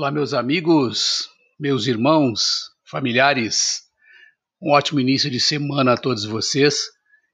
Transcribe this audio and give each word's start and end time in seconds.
Olá, 0.00 0.10
meus 0.10 0.32
amigos, 0.32 1.28
meus 1.58 1.86
irmãos, 1.86 2.70
familiares. 2.90 3.82
Um 4.58 4.72
ótimo 4.72 4.98
início 4.98 5.30
de 5.30 5.38
semana 5.38 5.92
a 5.92 5.96
todos 5.98 6.24
vocês. 6.24 6.86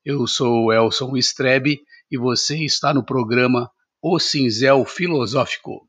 Eu 0.04 0.26
sou 0.26 0.72
Elson 0.72 1.16
Strebe 1.16 1.78
e 2.10 2.18
você 2.18 2.64
está 2.64 2.92
no 2.92 3.04
programa 3.04 3.70
O 4.02 4.18
Cinzel 4.18 4.84
Filosófico. 4.84 5.88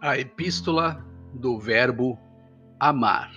A 0.00 0.16
Epístola 0.16 1.04
do 1.34 1.58
Verbo 1.58 2.16
Amar. 2.78 3.32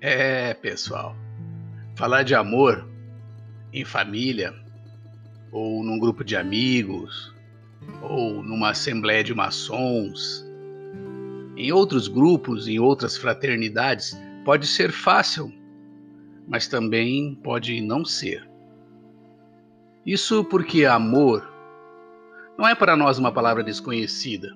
É, 0.00 0.52
pessoal, 0.54 1.14
falar 1.94 2.24
de 2.24 2.34
amor 2.34 2.84
em 3.72 3.84
família, 3.84 4.65
ou 5.56 5.82
num 5.82 5.98
grupo 5.98 6.22
de 6.22 6.36
amigos, 6.36 7.34
ou 8.02 8.42
numa 8.42 8.72
assembleia 8.72 9.24
de 9.24 9.32
maçons, 9.32 10.44
em 11.56 11.72
outros 11.72 12.08
grupos, 12.08 12.68
em 12.68 12.78
outras 12.78 13.16
fraternidades, 13.16 14.14
pode 14.44 14.66
ser 14.66 14.92
fácil, 14.92 15.50
mas 16.46 16.68
também 16.68 17.34
pode 17.42 17.80
não 17.80 18.04
ser. 18.04 18.46
Isso 20.04 20.44
porque 20.44 20.84
amor 20.84 21.50
não 22.58 22.68
é 22.68 22.74
para 22.74 22.94
nós 22.94 23.18
uma 23.18 23.32
palavra 23.32 23.64
desconhecida. 23.64 24.54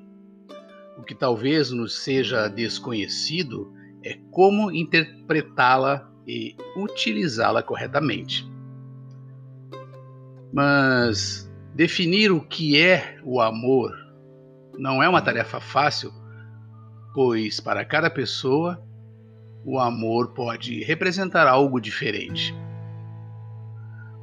O 0.99 1.03
que 1.03 1.15
talvez 1.15 1.71
nos 1.71 1.99
seja 1.99 2.47
desconhecido 2.47 3.73
é 4.05 4.19
como 4.31 4.71
interpretá-la 4.71 6.07
e 6.27 6.55
utilizá-la 6.77 7.63
corretamente. 7.63 8.50
Mas 10.53 11.51
definir 11.75 12.33
o 12.33 12.41
que 12.41 12.81
é 12.81 13.19
o 13.25 13.41
amor 13.41 13.93
não 14.79 15.03
é 15.03 15.09
uma 15.09 15.23
tarefa 15.23 15.61
fácil, 15.61 16.13
pois 17.15 17.61
para 17.61 17.85
cada 17.85 18.11
pessoa 18.11 18.83
o 19.65 19.79
amor 19.79 20.33
pode 20.33 20.83
representar 20.83 21.47
algo 21.47 21.81
diferente. 21.81 22.55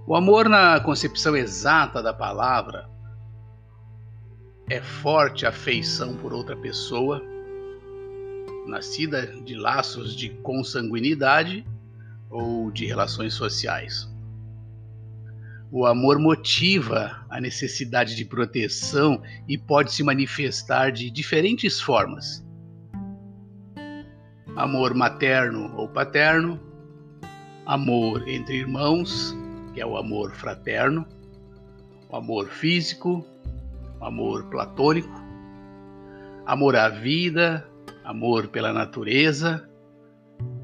O 0.08 0.16
amor, 0.16 0.48
na 0.48 0.80
concepção 0.80 1.36
exata 1.36 2.02
da 2.02 2.14
palavra, 2.14 2.90
é 4.70 4.82
forte 4.82 5.46
afeição 5.46 6.16
por 6.16 6.34
outra 6.34 6.56
pessoa, 6.56 7.22
nascida 8.66 9.28
de 9.44 9.56
laços 9.56 10.16
de 10.16 10.30
consanguinidade 10.30 11.66
ou 12.30 12.72
de 12.72 12.86
relações 12.86 13.34
sociais. 13.34 14.10
O 15.70 15.86
amor 15.86 16.18
motiva 16.18 17.26
a 17.30 17.42
necessidade 17.42 18.16
de 18.16 18.24
proteção 18.24 19.22
e 19.48 19.58
pode 19.58 19.92
se 19.92 20.02
manifestar 20.02 20.92
de 20.92 21.12
diferentes 21.12 21.82
formas. 21.82 22.46
Amor 24.56 24.94
materno 24.94 25.74
ou 25.76 25.90
paterno, 25.90 26.58
amor 27.66 28.28
entre 28.30 28.56
irmãos, 28.56 29.36
que 29.74 29.82
é 29.82 29.86
o 29.86 29.98
amor 29.98 30.32
fraterno, 30.32 31.06
o 32.10 32.16
amor 32.16 32.48
físico, 32.48 33.26
o 34.00 34.06
amor 34.06 34.46
platônico, 34.46 35.22
amor 36.46 36.78
à 36.78 36.88
vida, 36.88 37.70
amor 38.06 38.48
pela 38.48 38.72
natureza, 38.72 39.70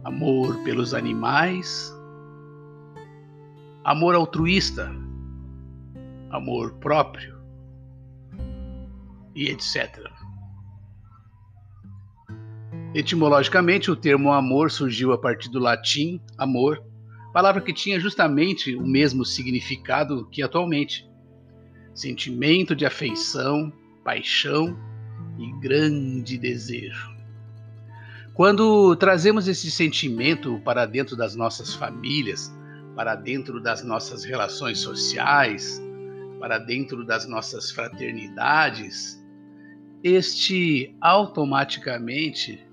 amor 0.02 0.64
pelos 0.64 0.94
animais, 0.94 1.93
amor 3.84 4.16
altruísta, 4.16 4.90
amor 6.30 6.74
próprio 6.76 7.38
e 9.36 9.50
etc. 9.50 10.00
Etimologicamente, 12.94 13.92
o 13.92 13.96
termo 13.96 14.32
amor 14.32 14.72
surgiu 14.72 15.12
a 15.12 15.18
partir 15.18 15.50
do 15.50 15.60
latim 15.60 16.22
amor, 16.38 16.82
palavra 17.34 17.62
que 17.62 17.74
tinha 17.74 18.00
justamente 18.00 18.76
o 18.76 18.86
mesmo 18.86 19.26
significado 19.26 20.28
que 20.32 20.42
atualmente: 20.42 21.10
sentimento 21.94 22.76
de 22.76 22.86
afeição, 22.86 23.74
paixão 24.04 24.78
e 25.38 25.52
grande 25.60 26.38
desejo. 26.38 27.12
Quando 28.34 28.96
trazemos 28.96 29.48
esse 29.48 29.70
sentimento 29.70 30.60
para 30.64 30.86
dentro 30.86 31.16
das 31.16 31.36
nossas 31.36 31.74
famílias, 31.74 32.52
para 32.96 33.16
dentro 33.16 33.62
das 33.62 33.84
nossas 33.84 34.24
relações 34.24 34.80
sociais, 34.80 35.82
para 36.40 36.58
dentro 36.58 37.06
das 37.06 37.28
nossas 37.28 37.72
fraternidades, 37.72 39.22
este 40.04 40.96
automaticamente 41.00 42.66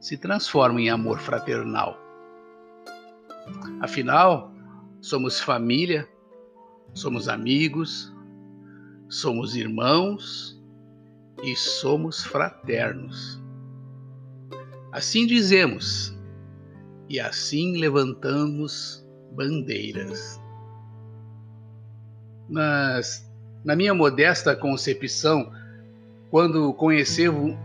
se 0.00 0.16
transforma 0.16 0.80
em 0.80 0.88
amor 0.88 1.18
fraternal. 1.18 1.98
Afinal, 3.80 4.52
somos 5.00 5.40
família, 5.40 6.08
somos 6.94 7.28
amigos, 7.28 8.12
somos 9.08 9.54
irmãos 9.56 10.60
e 11.42 11.54
somos 11.54 12.24
fraternos. 12.24 13.42
Assim 14.92 15.26
dizemos, 15.26 16.16
e 17.08 17.20
assim 17.20 17.76
levantamos 17.78 19.05
bandeiras. 19.32 20.40
Mas, 22.48 23.28
na 23.64 23.74
minha 23.74 23.94
modesta 23.94 24.54
concepção, 24.54 25.52
quando 26.30 26.72
conhecemos, 26.74 27.56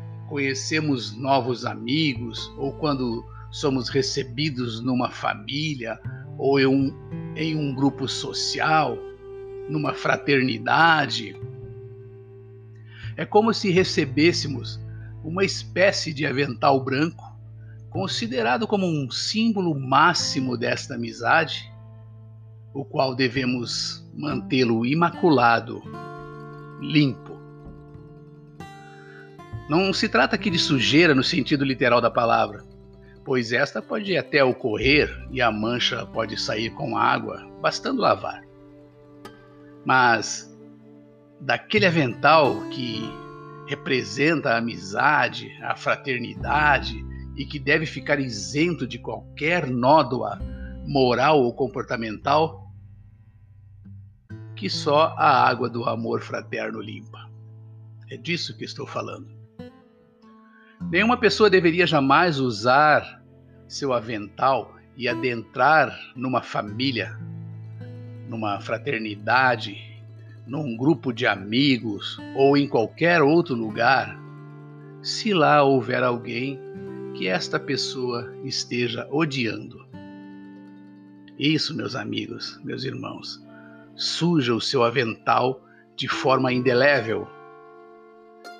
novos 1.17 1.65
amigos 1.65 2.51
ou 2.57 2.73
quando 2.73 3.25
somos 3.51 3.89
recebidos 3.89 4.81
numa 4.81 5.11
família 5.11 5.99
ou 6.37 6.59
em 6.59 6.65
um, 6.65 7.33
em 7.35 7.55
um 7.55 7.75
grupo 7.75 8.07
social, 8.07 8.97
numa 9.69 9.93
fraternidade, 9.93 11.35
é 13.15 13.25
como 13.25 13.53
se 13.53 13.69
recebêssemos 13.69 14.79
uma 15.23 15.43
espécie 15.43 16.13
de 16.13 16.25
avental 16.25 16.83
branco 16.83 17.30
considerado 17.91 18.65
como 18.65 18.87
um 18.87 19.11
símbolo 19.11 19.77
máximo 19.77 20.57
desta 20.57 20.95
amizade, 20.95 21.69
o 22.73 22.85
qual 22.85 23.13
devemos 23.13 24.09
mantê-lo 24.15 24.85
imaculado, 24.85 25.83
limpo. 26.79 27.37
Não 29.69 29.91
se 29.91 30.07
trata 30.07 30.37
aqui 30.37 30.49
de 30.49 30.57
sujeira 30.57 31.13
no 31.13 31.23
sentido 31.23 31.65
literal 31.65 31.99
da 31.99 32.09
palavra, 32.09 32.63
pois 33.25 33.51
esta 33.51 33.81
pode 33.81 34.15
até 34.17 34.41
ocorrer 34.41 35.27
e 35.29 35.41
a 35.41 35.51
mancha 35.51 36.05
pode 36.05 36.39
sair 36.39 36.69
com 36.69 36.97
água, 36.97 37.45
bastando 37.61 38.01
lavar. 38.01 38.41
Mas 39.85 40.49
daquele 41.41 41.85
avental 41.85 42.55
que 42.69 43.01
representa 43.67 44.51
a 44.51 44.57
amizade, 44.59 45.51
a 45.61 45.75
fraternidade, 45.75 47.10
e 47.41 47.45
que 47.45 47.57
deve 47.57 47.87
ficar 47.87 48.19
isento 48.19 48.85
de 48.85 48.99
qualquer 48.99 49.65
nódoa 49.67 50.39
moral 50.85 51.41
ou 51.41 51.51
comportamental 51.51 52.71
que 54.55 54.69
só 54.69 55.15
a 55.17 55.49
água 55.49 55.67
do 55.67 55.85
amor 55.85 56.21
fraterno 56.21 56.79
limpa. 56.79 57.27
É 58.11 58.15
disso 58.15 58.55
que 58.55 58.63
estou 58.63 58.85
falando. 58.85 59.27
Nenhuma 60.91 61.17
pessoa 61.17 61.49
deveria 61.49 61.87
jamais 61.87 62.39
usar 62.39 63.23
seu 63.67 63.91
avental 63.91 64.75
e 64.95 65.09
adentrar 65.09 65.91
numa 66.15 66.43
família, 66.43 67.19
numa 68.29 68.59
fraternidade, 68.59 69.99
num 70.45 70.77
grupo 70.77 71.11
de 71.11 71.25
amigos 71.25 72.19
ou 72.35 72.55
em 72.55 72.67
qualquer 72.67 73.23
outro 73.23 73.55
lugar, 73.55 74.15
se 75.01 75.33
lá 75.33 75.63
houver 75.63 76.03
alguém 76.03 76.59
que 77.15 77.27
esta 77.27 77.59
pessoa 77.59 78.33
esteja 78.43 79.07
odiando. 79.11 79.85
Isso, 81.37 81.75
meus 81.75 81.95
amigos, 81.95 82.59
meus 82.63 82.83
irmãos, 82.83 83.43
suja 83.95 84.53
o 84.53 84.61
seu 84.61 84.83
avental 84.83 85.63
de 85.95 86.07
forma 86.07 86.53
indelével 86.53 87.27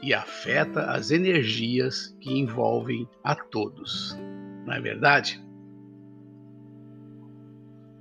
e 0.01 0.13
afeta 0.13 0.92
as 0.92 1.12
energias 1.12 2.15
que 2.19 2.31
envolvem 2.38 3.07
a 3.24 3.36
todos. 3.36 4.18
Não 4.65 4.74
é 4.74 4.81
verdade? 4.81 5.42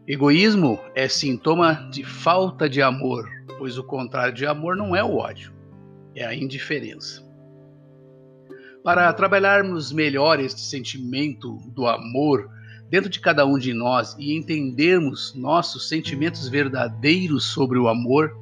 Egoísmo 0.06 0.80
é 0.94 1.06
sintoma 1.08 1.88
de 1.92 2.02
falta 2.02 2.68
de 2.68 2.82
amor, 2.82 3.28
pois 3.58 3.78
o 3.78 3.84
contrário 3.84 4.34
de 4.34 4.46
amor 4.46 4.76
não 4.76 4.96
é 4.96 5.04
o 5.04 5.16
ódio, 5.16 5.52
é 6.14 6.24
a 6.24 6.34
indiferença. 6.34 7.29
Para 8.82 9.12
trabalharmos 9.12 9.92
melhor 9.92 10.40
este 10.40 10.62
sentimento 10.62 11.58
do 11.74 11.86
amor, 11.86 12.50
dentro 12.88 13.10
de 13.10 13.20
cada 13.20 13.44
um 13.44 13.58
de 13.58 13.74
nós 13.74 14.16
e 14.18 14.34
entendermos 14.34 15.34
nossos 15.34 15.88
sentimentos 15.88 16.48
verdadeiros 16.48 17.44
sobre 17.44 17.78
o 17.78 17.88
amor, 17.88 18.34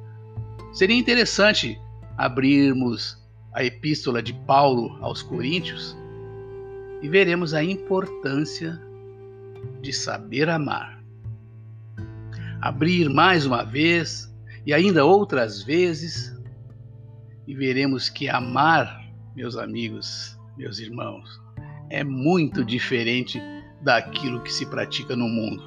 seria 0.73 0.95
interessante 0.95 1.79
abrirmos 2.17 3.17
a 3.53 3.63
epístola 3.63 4.21
de 4.21 4.33
Paulo 4.33 4.97
aos 5.01 5.21
Coríntios 5.21 5.97
e 7.01 7.09
veremos 7.09 7.53
a 7.53 7.63
importância 7.63 8.79
de 9.81 9.91
saber 9.91 10.49
amar. 10.49 11.03
Abrir 12.61 13.09
mais 13.09 13.45
uma 13.45 13.63
vez 13.63 14.33
e 14.65 14.73
ainda 14.73 15.05
outras 15.05 15.63
vezes 15.63 16.35
e 17.47 17.55
veremos 17.55 18.09
que 18.09 18.29
amar, 18.29 18.98
meus 19.39 19.55
amigos, 19.55 20.37
meus 20.57 20.79
irmãos, 20.79 21.41
é 21.89 22.03
muito 22.03 22.61
diferente 22.61 23.41
daquilo 23.81 24.41
que 24.41 24.51
se 24.51 24.65
pratica 24.65 25.15
no 25.15 25.29
mundo. 25.29 25.63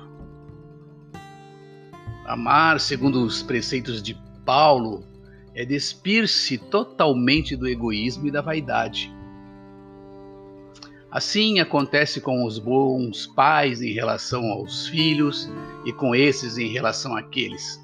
Amar, 2.27 2.79
segundo 2.79 3.25
os 3.25 3.43
preceitos 3.43 4.03
de 4.03 4.15
Paulo, 4.45 5.07
é 5.55 5.65
despir-se 5.65 6.59
totalmente 6.59 7.57
do 7.57 7.67
egoísmo 7.67 8.27
e 8.27 8.31
da 8.31 8.43
vaidade. 8.43 9.11
Assim 11.11 11.59
acontece 11.59 12.21
com 12.21 12.45
os 12.45 12.59
bons 12.59 13.27
pais 13.27 13.81
em 13.81 13.95
relação 13.95 14.45
aos 14.51 14.87
filhos 14.87 15.51
e 15.87 15.95
com 15.95 16.15
esses 16.15 16.59
em 16.59 16.69
relação 16.69 17.17
àqueles. 17.17 17.83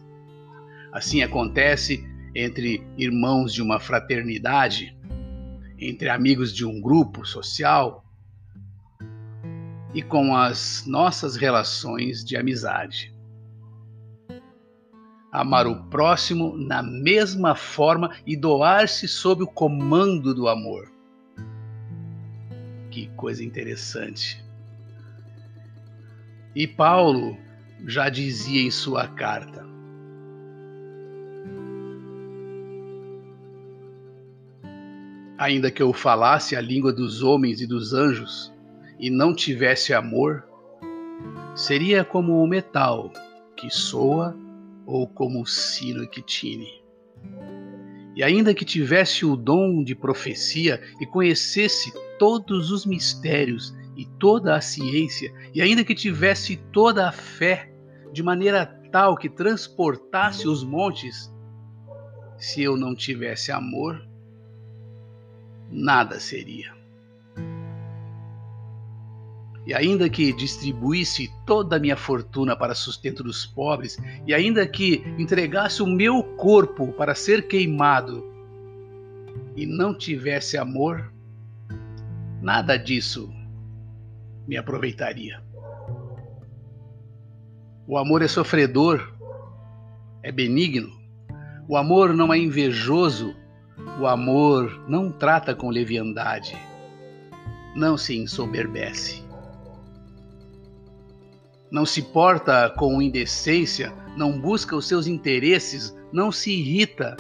Assim 0.93 1.23
acontece 1.23 2.07
entre 2.35 2.87
irmãos 2.99 3.55
de 3.55 3.63
uma 3.63 3.81
fraternidade, 3.81 4.98
entre 5.79 6.09
amigos 6.09 6.53
de 6.55 6.65
um 6.67 6.81
grupo 6.81 7.25
social, 7.25 8.05
e 9.95 10.03
com 10.03 10.37
as 10.37 10.85
nossas 10.87 11.37
relações 11.37 12.25
de 12.25 12.37
amizade. 12.37 13.15
Amar 15.33 15.67
o 15.67 15.85
próximo 15.85 16.57
na 16.57 16.83
mesma 16.83 17.55
forma 17.55 18.15
e 18.27 18.37
doar-se 18.37 19.07
sob 19.07 19.43
o 19.43 19.47
comando 19.47 20.35
do 20.35 20.49
amor. 20.49 20.91
Que 22.91 23.09
coisa 23.17 23.45
interessante. 23.45 24.43
E 26.55 26.67
Paulo 26.67 27.37
já 27.87 28.09
dizia 28.09 28.63
em 28.63 28.71
sua 28.71 29.07
carta: 29.07 29.68
Ainda 35.39 35.71
que 35.71 35.81
eu 35.81 35.93
falasse 35.93 36.57
a 36.57 36.61
língua 36.61 36.93
dos 36.93 37.23
homens 37.23 37.61
e 37.61 37.67
dos 37.67 37.95
anjos, 37.95 38.53
e 38.99 39.09
não 39.09 39.33
tivesse 39.33 39.95
amor, 39.95 40.45
seria 41.55 42.05
como 42.05 42.43
o 42.43 42.47
metal 42.47 43.13
que 43.57 43.71
soa 43.71 44.37
ou 44.85 45.07
como 45.07 45.43
o 45.43 45.47
sino 45.47 46.09
que 46.09 46.21
tine. 46.21 46.83
E 48.17 48.23
ainda 48.25 48.53
que 48.53 48.65
tivesse 48.65 49.25
o 49.25 49.37
dom 49.37 49.85
de 49.85 49.95
profecia 49.95 50.83
e 51.01 51.07
conhecesse 51.07 51.93
todos 52.19 52.73
os 52.73 52.85
mistérios 52.85 53.73
e 53.97 54.05
toda 54.19 54.57
a 54.57 54.61
ciência, 54.61 55.33
e 55.55 55.63
ainda 55.63 55.85
que 55.85 55.95
tivesse 55.95 56.57
toda 56.73 57.09
a 57.09 57.13
fé, 57.13 57.73
de 58.13 58.25
maneira 58.25 58.67
tal 58.91 59.17
que 59.17 59.29
transportasse 59.29 60.49
os 60.49 60.65
montes, 60.65 61.33
se 62.37 62.61
eu 62.61 62.77
não 62.77 62.95
tivesse 62.95 63.53
amor, 63.53 64.08
nada 65.71 66.19
seria 66.19 66.79
e 69.69 69.75
ainda 69.75 70.09
que 70.09 70.33
distribuísse 70.33 71.31
toda 71.45 71.77
a 71.77 71.79
minha 71.79 71.95
fortuna 71.95 72.57
para 72.57 72.75
sustento 72.75 73.23
dos 73.23 73.45
pobres, 73.45 73.99
e 74.27 74.33
ainda 74.33 74.67
que 74.67 75.05
entregasse 75.19 75.83
o 75.83 75.87
meu 75.87 76.23
corpo 76.23 76.91
para 76.95 77.15
ser 77.15 77.47
queimado, 77.47 78.25
e 79.55 79.67
não 79.67 79.93
tivesse 79.93 80.57
amor, 80.57 81.13
nada 82.41 82.79
disso 82.79 83.31
me 84.47 84.57
aproveitaria. 84.57 85.43
O 87.87 87.99
amor 87.99 88.23
é 88.23 88.29
sofredor, 88.29 89.15
é 90.23 90.33
benigno. 90.33 90.99
O 91.69 91.77
amor 91.77 92.15
não 92.15 92.33
é 92.33 92.39
invejoso. 92.39 93.37
O 94.01 94.07
amor 94.07 94.83
não 94.89 95.11
trata 95.11 95.55
com 95.55 95.71
leviandade. 95.71 96.57
Não 97.75 97.97
se 97.97 98.17
ensoberbece 98.17 99.29
não 101.71 101.85
se 101.85 102.03
porta 102.03 102.71
com 102.71 103.01
indecência, 103.01 103.93
não 104.17 104.41
busca 104.41 104.75
os 104.75 104.87
seus 104.87 105.07
interesses, 105.07 105.95
não 106.13 106.33
se 106.33 106.51
irrita, 106.51 107.17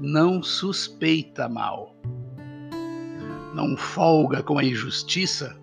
não 0.00 0.42
suspeita 0.42 1.48
mal. 1.48 1.94
Não 3.54 3.76
folga 3.76 4.42
com 4.42 4.58
a 4.58 4.64
injustiça, 4.64 5.56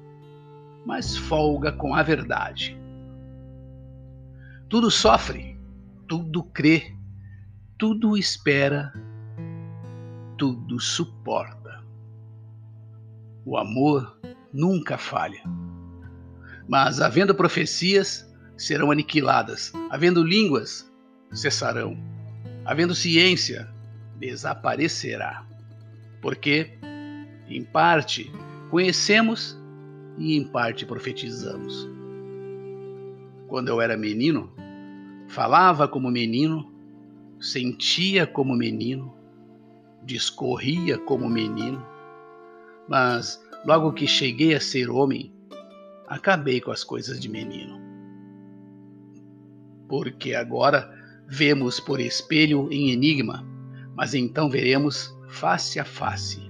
mas 0.86 1.18
folga 1.18 1.72
com 1.72 1.94
a 1.94 2.02
verdade. 2.02 2.80
Tudo 4.70 4.90
sofre, 4.90 5.60
tudo 6.08 6.44
crê, 6.44 6.96
tudo 7.78 8.18
espera, 8.18 8.94
tudo 10.40 10.80
suporta. 10.80 11.84
O 13.46 13.58
amor 13.58 14.18
nunca 14.54 14.98
falha. 14.98 15.44
Mas 16.66 17.02
havendo 17.02 17.36
profecias, 17.36 18.26
serão 18.56 18.90
aniquiladas. 18.90 19.74
Havendo 19.90 20.24
línguas, 20.24 20.90
cessarão. 21.34 21.98
Havendo 22.64 22.96
ciência, 22.96 23.70
desaparecerá. 24.18 25.46
Porque, 26.22 26.78
em 27.50 27.64
parte, 27.64 28.32
conhecemos 28.70 29.60
e 30.18 30.38
em 30.38 30.46
parte 30.46 30.86
profetizamos. 30.86 31.90
Quando 33.48 33.68
eu 33.68 33.82
era 33.82 33.98
menino, 33.98 34.54
falava 35.28 35.86
como 35.86 36.10
menino, 36.10 36.72
sentia 37.42 38.26
como 38.26 38.56
menino, 38.56 39.19
discorria 40.10 40.98
como 40.98 41.30
menino, 41.30 41.86
mas 42.88 43.42
logo 43.66 43.94
que 43.94 44.08
cheguei 44.08 44.56
a 44.56 44.60
ser 44.60 44.90
homem, 44.90 45.34
acabei 46.08 46.60
com 46.60 46.72
as 46.72 46.84
coisas 46.84 47.20
de 47.20 47.30
menino 47.30 47.90
porque 49.90 50.36
agora 50.36 50.96
vemos 51.28 51.80
por 51.80 52.00
espelho 52.00 52.72
em 52.72 52.92
enigma, 52.92 53.44
mas 53.96 54.14
então 54.14 54.50
veremos 54.50 55.14
face 55.28 55.80
a 55.80 55.84
face. 55.84 56.50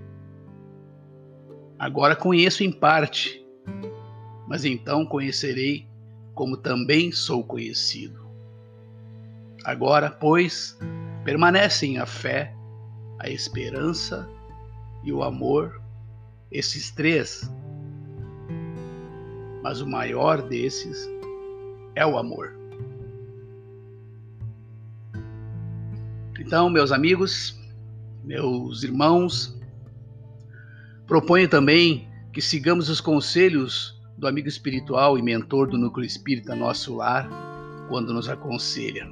Agora 1.79 2.15
conheço 2.15 2.63
em 2.63 2.71
parte, 2.71 3.43
mas 4.45 4.65
então 4.65 5.05
conhecerei 5.05 5.87
como 6.35 6.57
também 6.57 7.11
sou 7.11 7.43
conhecido. 7.43 8.27
Agora, 9.63 10.11
pois, 10.11 10.77
permanecem 11.23 11.97
a 11.97 12.05
fé, 12.05 12.53
a 13.19 13.29
esperança 13.29 14.27
e 15.03 15.11
o 15.11 15.21
amor, 15.21 15.81
esses 16.51 16.89
três. 16.91 17.49
Mas 19.61 19.81
o 19.81 19.87
maior 19.87 20.41
desses 20.41 21.07
é 21.95 22.05
o 22.05 22.17
amor. 22.17 22.55
Então, 26.39 26.69
meus 26.69 26.91
amigos, 26.91 27.59
meus 28.23 28.83
irmãos, 28.83 29.55
proponho 31.05 31.47
também 31.49 32.07
que 32.31 32.41
sigamos 32.41 32.89
os 32.89 33.01
conselhos 33.01 33.99
do 34.17 34.27
amigo 34.27 34.47
espiritual 34.47 35.17
e 35.17 35.21
mentor 35.21 35.67
do 35.67 35.77
núcleo 35.77 36.05
espírita 36.05 36.55
nosso 36.55 36.95
lar 36.95 37.29
quando 37.89 38.13
nos 38.13 38.29
aconselha. 38.29 39.11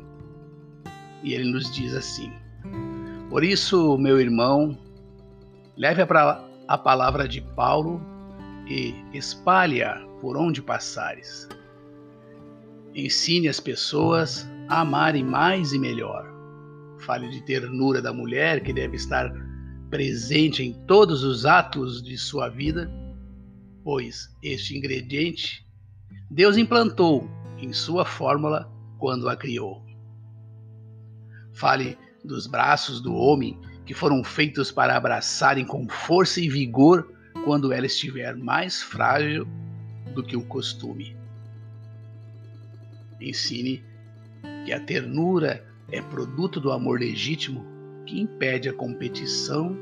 E 1.23 1.33
ele 1.33 1.51
nos 1.51 1.69
diz 1.71 1.93
assim: 1.93 2.31
Por 3.29 3.43
isso, 3.43 3.97
meu 3.97 4.19
irmão, 4.19 4.77
leve 5.75 6.01
a, 6.01 6.77
palavra 6.77 7.27
de 7.27 7.41
Paulo 7.41 8.01
e 8.67 8.95
espalhe-a 9.13 10.05
por 10.21 10.37
onde 10.37 10.61
passares. 10.61 11.47
Ensine 12.95 13.47
as 13.47 13.59
pessoas 13.59 14.47
a 14.67 14.81
amarem 14.81 15.23
mais 15.23 15.73
e 15.73 15.79
melhor 15.79 16.37
fale 16.99 17.29
de 17.29 17.41
ternura 17.41 18.01
da 18.01 18.11
mulher 18.11 18.61
que 18.61 18.73
deve 18.73 18.95
estar 18.95 19.31
presente 19.89 20.63
em 20.63 20.73
todos 20.85 21.23
os 21.23 21.45
atos 21.45 22.01
de 22.01 22.17
sua 22.17 22.49
vida, 22.49 22.91
pois 23.83 24.29
este 24.43 24.77
ingrediente 24.77 25.65
Deus 26.29 26.57
implantou 26.57 27.29
em 27.57 27.71
sua 27.71 28.03
fórmula 28.03 28.69
quando 28.99 29.29
a 29.29 29.35
criou. 29.35 29.85
Fale 31.53 31.97
dos 32.27 32.45
braços 32.45 33.01
do 33.01 33.15
homem 33.15 33.57
que 33.85 33.93
foram 33.93 34.23
feitos 34.23 34.71
para 34.71 34.95
abraçarem 34.95 35.65
com 35.65 35.87
força 35.87 36.41
e 36.41 36.49
vigor 36.49 37.11
quando 37.43 37.71
ela 37.71 37.85
estiver 37.85 38.35
mais 38.35 38.81
frágil 38.83 39.47
do 40.13 40.21
que 40.21 40.35
o 40.35 40.45
costume. 40.45 41.15
ensine 43.19 43.83
que 44.65 44.73
a 44.73 44.79
ternura 44.79 45.65
é 45.89 46.01
produto 46.01 46.59
do 46.59 46.71
amor 46.71 46.99
legítimo 46.99 47.65
que 48.05 48.19
impede 48.19 48.69
a 48.69 48.73
competição 48.73 49.75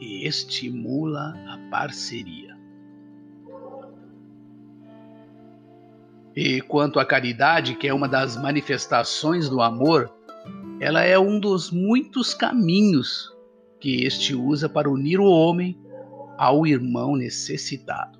e 0.00 0.26
estimula 0.26 1.34
a 1.46 1.58
parceria. 1.70 2.56
E 6.34 6.60
quanto 6.62 6.98
à 6.98 7.04
caridade, 7.04 7.74
que 7.74 7.86
é 7.86 7.92
uma 7.92 8.08
das 8.08 8.36
manifestações 8.36 9.48
do 9.48 9.60
amor, 9.60 10.10
ela 10.82 11.04
é 11.04 11.16
um 11.16 11.38
dos 11.38 11.70
muitos 11.70 12.34
caminhos 12.34 13.32
que 13.78 14.04
este 14.04 14.34
usa 14.34 14.68
para 14.68 14.90
unir 14.90 15.20
o 15.20 15.30
homem 15.30 15.78
ao 16.36 16.66
irmão 16.66 17.14
necessitado. 17.14 18.18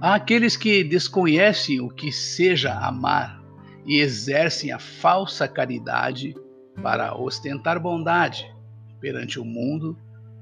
Há 0.00 0.16
aqueles 0.16 0.56
que 0.56 0.82
desconhecem 0.82 1.80
o 1.80 1.88
que 1.88 2.10
seja 2.10 2.74
amar 2.74 3.40
e 3.84 4.00
exercem 4.00 4.72
a 4.72 4.80
falsa 4.80 5.46
caridade 5.46 6.34
para 6.82 7.14
ostentar 7.16 7.78
bondade 7.78 8.52
perante 9.00 9.38
o 9.38 9.44
mundo, 9.44 9.96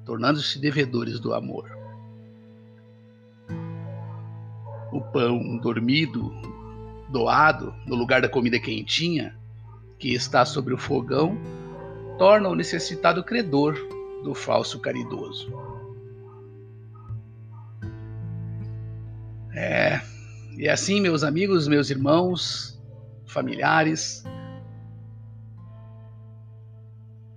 tornando-se 0.07 0.59
devedores 0.59 1.21
do 1.21 1.35
amor. 1.35 1.71
O 4.91 5.03
pão 5.03 5.59
dormido, 5.59 6.33
doado 7.11 7.75
no 7.87 7.95
lugar 7.95 8.23
da 8.23 8.29
comida 8.29 8.59
quentinha, 8.59 9.37
que 9.99 10.15
está 10.15 10.45
sobre 10.45 10.75
o 10.75 10.79
fogão, 10.79 11.39
torna 12.19 12.49
o 12.49 12.55
necessitado 12.55 13.23
credor 13.23 13.75
do 14.23 14.35
falso 14.35 14.81
caridoso. 14.81 15.53
É, 19.53 20.01
e 20.57 20.69
assim, 20.69 21.01
meus 21.01 21.23
amigos, 21.23 21.69
meus 21.69 21.91
irmãos, 21.91 22.81
familiares, 23.27 24.25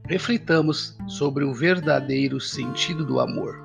reflitamos 0.05 0.97
sobre 1.07 1.43
o 1.43 1.53
verdadeiro 1.53 2.39
sentido 2.39 3.05
do 3.05 3.19
amor. 3.19 3.61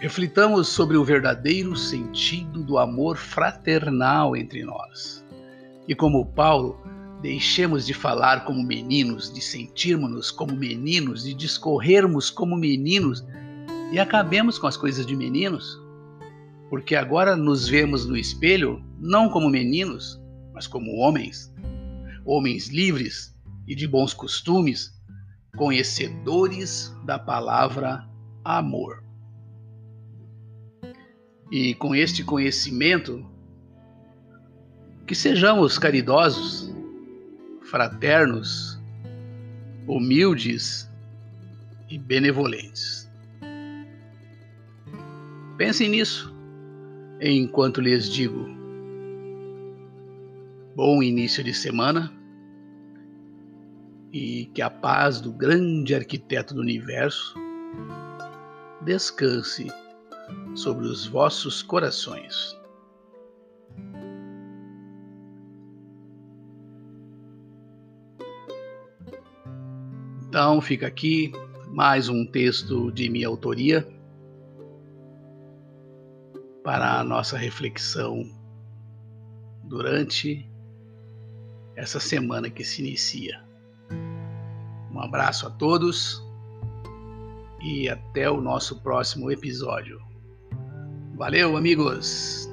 Reflitamos 0.00 0.68
sobre 0.68 0.96
o 0.96 1.04
verdadeiro 1.04 1.76
sentido 1.76 2.62
do 2.62 2.78
amor 2.78 3.16
fraternal 3.16 4.36
entre 4.36 4.64
nós. 4.64 5.24
E 5.86 5.94
como 5.94 6.26
Paulo, 6.26 6.80
deixemos 7.22 7.86
de 7.86 7.94
falar 7.94 8.44
como 8.44 8.62
meninos, 8.62 9.32
de 9.32 9.40
sentirmos-nos 9.40 10.30
como 10.30 10.54
meninos, 10.56 11.22
de 11.22 11.32
discorrermos 11.32 12.30
como 12.30 12.56
meninos 12.56 13.24
e 13.92 13.98
acabemos 13.98 14.58
com 14.58 14.66
as 14.66 14.76
coisas 14.76 15.06
de 15.06 15.16
meninos. 15.16 15.80
Porque 16.68 16.96
agora 16.96 17.36
nos 17.36 17.68
vemos 17.68 18.06
no 18.06 18.16
espelho 18.16 18.84
não 18.98 19.28
como 19.28 19.48
meninos, 19.48 20.20
mas 20.52 20.66
como 20.66 20.96
homens, 20.96 21.52
homens 22.24 22.68
livres, 22.68 23.32
e 23.66 23.74
de 23.74 23.86
bons 23.86 24.12
costumes, 24.12 24.92
conhecedores 25.56 26.92
da 27.04 27.18
palavra 27.18 28.08
amor. 28.44 29.04
E 31.50 31.74
com 31.74 31.94
este 31.94 32.24
conhecimento, 32.24 33.24
que 35.06 35.14
sejamos 35.14 35.78
caridosos, 35.78 36.71
fraternos, 37.72 38.78
humildes 39.88 40.86
e 41.88 41.96
benevolentes. 41.96 43.10
Pensem 45.56 45.88
nisso 45.88 46.36
enquanto 47.18 47.80
lhes 47.80 48.10
digo. 48.10 48.46
Bom 50.76 51.02
início 51.02 51.42
de 51.42 51.54
semana 51.54 52.12
e 54.12 54.50
que 54.52 54.60
a 54.60 54.68
paz 54.68 55.18
do 55.18 55.32
grande 55.32 55.94
arquiteto 55.94 56.52
do 56.52 56.60
universo 56.60 57.34
descanse 58.82 59.66
sobre 60.54 60.84
os 60.84 61.06
vossos 61.06 61.62
corações. 61.62 62.54
Então 70.32 70.62
fica 70.62 70.86
aqui 70.86 71.30
mais 71.68 72.08
um 72.08 72.24
texto 72.24 72.90
de 72.90 73.10
minha 73.10 73.28
autoria 73.28 73.86
para 76.64 76.98
a 76.98 77.04
nossa 77.04 77.36
reflexão 77.36 78.24
durante 79.64 80.50
essa 81.76 82.00
semana 82.00 82.48
que 82.48 82.64
se 82.64 82.80
inicia. 82.80 83.44
Um 84.90 85.00
abraço 85.00 85.46
a 85.46 85.50
todos 85.50 86.24
e 87.60 87.90
até 87.90 88.30
o 88.30 88.40
nosso 88.40 88.80
próximo 88.80 89.30
episódio. 89.30 90.00
Valeu, 91.14 91.58
amigos! 91.58 92.51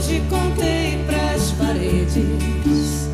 Hoje 0.00 0.22
contei 0.30 0.98
pras 1.06 1.52
paredes 1.58 3.10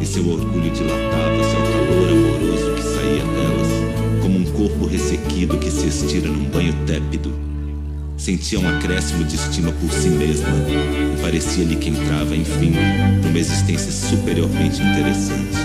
e 0.00 0.06
seu 0.06 0.28
orgulho 0.28 0.70
dilatava-se 0.70 1.56
ao 1.56 1.62
calor 1.62 2.08
amoroso 2.10 2.74
que 2.74 2.82
saía 2.82 3.24
delas, 3.24 4.22
como 4.22 4.38
um 4.38 4.44
corpo 4.44 4.86
ressequido 4.86 5.58
que 5.58 5.70
se 5.70 5.88
estira 5.88 6.28
num 6.28 6.44
banho 6.44 6.74
tépido. 6.86 7.34
Sentia 8.16 8.58
um 8.58 8.68
acréscimo 8.68 9.24
de 9.24 9.36
estima 9.36 9.72
por 9.72 9.92
si 9.92 10.08
mesma 10.08 10.48
e 10.48 11.20
parecia-lhe 11.20 11.76
que 11.76 11.90
entrava, 11.90 12.34
enfim, 12.34 12.72
numa 13.22 13.38
existência 13.38 13.92
superiormente 13.92 14.80
interessante, 14.80 15.58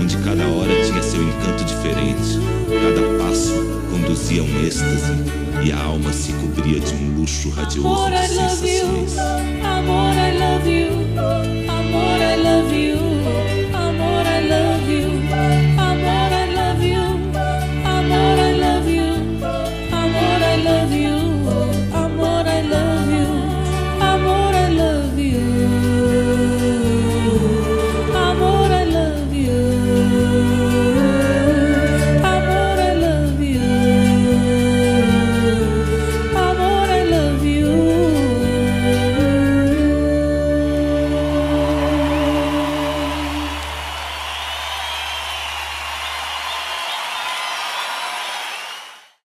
onde 0.00 0.16
cada 0.18 0.46
hora 0.46 0.84
tinha 0.84 1.02
seu 1.02 1.22
encanto 1.22 1.64
diferente, 1.64 2.38
cada 2.68 3.24
passo 3.24 3.54
conduzia 3.90 4.42
a 4.42 4.44
um 4.44 4.66
êxtase 4.66 5.12
e 5.64 5.72
a 5.72 5.82
alma 5.82 6.12
se 6.12 6.32
cobria 6.34 6.78
de 6.78 6.94
um 6.94 7.18
luxo 7.18 7.48
radioso 7.48 7.88
Amor, 9.76 10.14
I 10.26 10.30
love 10.32 10.66
you. 10.66 10.88
Amor, 11.68 12.18
I 12.30 12.36
love 12.36 12.44
you. 12.44 12.45